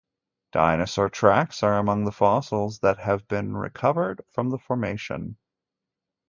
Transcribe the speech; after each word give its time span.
Dinosaur 0.51 1.09
Tracks 1.11 1.61
are 1.61 1.77
among 1.77 2.05
the 2.05 2.11
fossils 2.11 2.79
that 2.79 2.97
have 2.97 3.27
been 3.27 3.55
recovered 3.55 4.23
from 4.33 4.49
the 4.49 4.57
formation. 4.57 5.37